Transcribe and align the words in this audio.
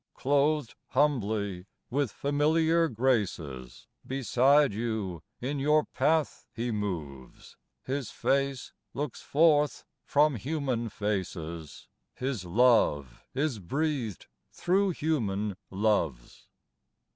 Clothed 0.15 0.73
humbly 0.87 1.67
with 1.91 2.11
familiar 2.11 2.89
graces, 2.89 3.85
Beside 4.03 4.73
you 4.73 5.21
in 5.39 5.59
your 5.59 5.83
path 5.85 6.47
He 6.55 6.71
moves: 6.71 7.55
His 7.83 8.09
Face 8.09 8.73
looks 8.95 9.21
forth 9.21 9.85
from 10.03 10.37
human 10.37 10.89
faces; 10.89 11.87
His 12.15 12.45
love 12.45 13.23
is 13.35 13.59
breathed 13.59 14.25
through 14.51 14.89
human 14.89 15.55
loves. 15.69 16.47